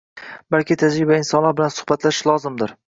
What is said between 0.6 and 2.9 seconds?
tajribali insonlar bilan suhbatlashish lozimdir.